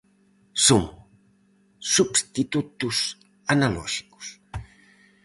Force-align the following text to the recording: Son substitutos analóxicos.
Son 0.67 0.83
substitutos 1.95 2.97
analóxicos. 3.53 4.25